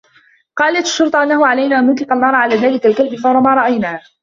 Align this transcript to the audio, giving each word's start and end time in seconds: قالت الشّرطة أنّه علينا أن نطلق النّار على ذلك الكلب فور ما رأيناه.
قالت 0.57 0.85
الشّرطة 0.85 1.23
أنّه 1.23 1.47
علينا 1.47 1.79
أن 1.79 1.91
نطلق 1.91 2.13
النّار 2.13 2.35
على 2.35 2.55
ذلك 2.55 2.85
الكلب 2.85 3.15
فور 3.19 3.39
ما 3.41 3.55
رأيناه. 3.55 4.01